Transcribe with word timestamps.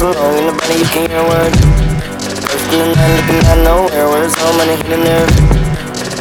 alone 0.00 0.16
and. 0.16 0.36
Ain't 0.36 0.46
nobody 0.46 0.74
you 0.78 0.88
can't 0.92 1.10
hear 1.10 1.20
a 1.20 1.28
word. 1.28 1.52
First 2.48 2.72
in 2.72 2.78
the 2.78 2.88
night, 2.96 3.12
looking 3.16 3.42
out 3.48 3.60
nowhere, 3.64 4.06
where 4.08 4.20
there's 4.20 4.36
so 4.36 4.48
many 4.58 4.76
hidden 4.82 5.00
nerves. 5.04 5.36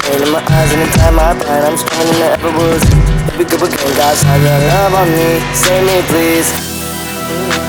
Pain 0.06 0.22
in 0.22 0.32
my 0.32 0.42
eyes, 0.44 0.72
in 0.74 0.80
the 0.80 0.90
time 0.98 1.20
I 1.20 1.34
find 1.34 1.64
I'm 1.66 1.78
stronger 1.78 2.14
than 2.14 2.22
I 2.22 2.30
ever 2.38 2.52
was. 2.56 2.84
Baby, 3.36 3.44
go 3.50 3.66
again, 3.66 3.92
God, 3.98 4.16
shine 4.18 4.42
your 4.42 4.60
love 4.70 4.94
on 4.94 5.08
me. 5.12 5.40
Save 5.54 5.84
me, 5.84 5.98
please. 6.08 7.65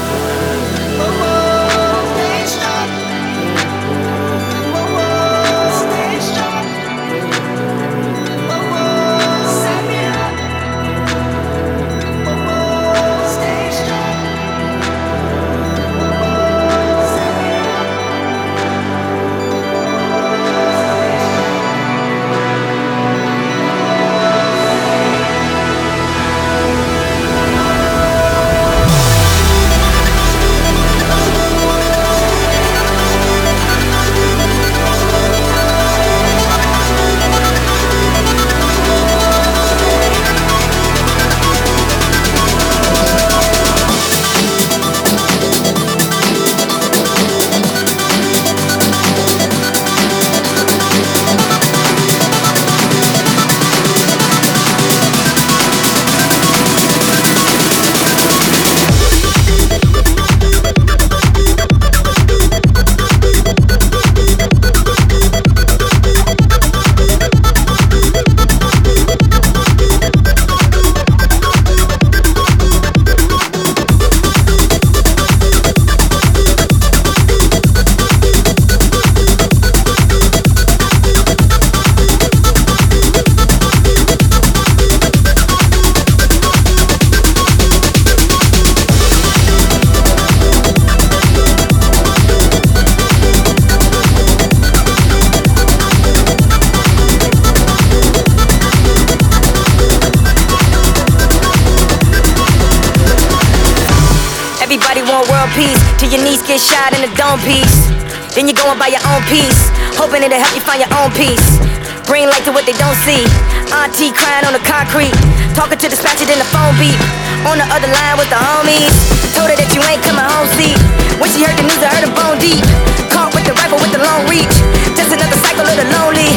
Peace 105.57 105.81
till 105.97 106.13
your 106.13 106.21
knees 106.21 106.45
get 106.45 106.61
shot 106.61 106.93
in 106.93 107.01
a 107.01 107.11
dome 107.17 107.41
piece. 107.41 107.89
Then 108.37 108.45
you 108.45 108.53
go 108.53 108.69
and 108.69 108.77
buy 108.77 108.93
your 108.93 109.01
own 109.09 109.25
piece, 109.25 109.73
hoping 109.97 110.21
it'll 110.21 110.37
help 110.37 110.53
you 110.53 110.61
find 110.61 110.85
your 110.85 110.93
own 111.01 111.09
peace. 111.17 111.57
Bring 112.05 112.29
light 112.29 112.45
to 112.45 112.53
what 112.53 112.69
they 112.69 112.77
don't 112.77 112.95
see. 113.09 113.25
Auntie 113.73 114.13
crying 114.13 114.45
on 114.45 114.53
the 114.53 114.63
concrete, 114.63 115.17
talking 115.57 115.81
to 115.81 115.89
the 115.89 115.97
dispatcher 115.97 116.29
then 116.29 116.39
the 116.39 116.49
phone 116.53 116.77
beep. 116.77 117.01
On 117.49 117.57
the 117.57 117.67
other 117.73 117.89
line 117.89 118.21
with 118.21 118.29
the 118.29 118.37
homies, 118.37 118.93
told 119.33 119.49
her 119.49 119.57
that 119.57 119.73
you 119.73 119.81
ain't 119.89 120.05
coming 120.05 120.29
home. 120.29 120.47
See, 120.61 120.77
when 121.17 121.33
she 121.33 121.41
heard 121.43 121.57
the 121.57 121.65
news, 121.65 121.81
I 121.81 121.89
heard 121.89 122.05
her 122.05 122.13
bone 122.13 122.37
deep. 122.37 122.61
Caught 123.09 123.33
with 123.33 123.49
the 123.49 123.57
rifle 123.57 123.81
with 123.81 123.97
the 123.97 124.03
long 124.05 124.29
reach, 124.29 124.53
just 124.93 125.09
another 125.09 125.41
cycle 125.41 125.65
of 125.65 125.73
the 125.73 125.89
lonely. 125.97 126.31